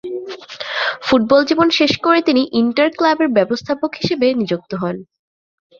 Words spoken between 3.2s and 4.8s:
ব্যবস্থাপক হিসেবে নিযুক্ত